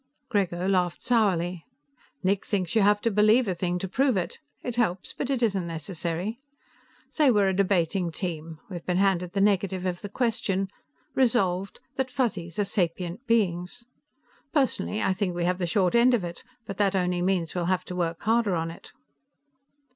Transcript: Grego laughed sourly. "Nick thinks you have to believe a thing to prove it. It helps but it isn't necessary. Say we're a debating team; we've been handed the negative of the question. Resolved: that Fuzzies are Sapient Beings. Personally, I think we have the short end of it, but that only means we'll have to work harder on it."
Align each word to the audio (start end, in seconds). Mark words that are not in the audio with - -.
Grego 0.29 0.67
laughed 0.67 1.03
sourly. 1.03 1.63
"Nick 2.23 2.43
thinks 2.43 2.73
you 2.73 2.81
have 2.81 3.01
to 3.01 3.11
believe 3.11 3.47
a 3.47 3.53
thing 3.53 3.77
to 3.77 3.87
prove 3.87 4.17
it. 4.17 4.39
It 4.63 4.75
helps 4.75 5.13
but 5.15 5.29
it 5.29 5.43
isn't 5.43 5.67
necessary. 5.67 6.39
Say 7.11 7.29
we're 7.29 7.49
a 7.49 7.55
debating 7.55 8.11
team; 8.11 8.57
we've 8.67 8.83
been 8.83 8.97
handed 8.97 9.33
the 9.33 9.41
negative 9.41 9.85
of 9.85 10.01
the 10.01 10.09
question. 10.09 10.69
Resolved: 11.13 11.81
that 11.97 12.09
Fuzzies 12.09 12.57
are 12.57 12.65
Sapient 12.65 13.27
Beings. 13.27 13.85
Personally, 14.51 15.03
I 15.03 15.13
think 15.13 15.35
we 15.35 15.43
have 15.43 15.59
the 15.59 15.67
short 15.67 15.93
end 15.93 16.15
of 16.15 16.23
it, 16.23 16.43
but 16.65 16.77
that 16.77 16.95
only 16.95 17.21
means 17.21 17.53
we'll 17.53 17.65
have 17.65 17.85
to 17.85 17.95
work 17.95 18.23
harder 18.23 18.55
on 18.55 18.71
it." 18.71 18.93